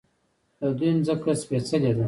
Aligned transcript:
د 0.61 0.63
دوی 0.77 0.91
ځمکه 1.05 1.31
سپیڅلې 1.41 1.91
ده. 1.95 1.99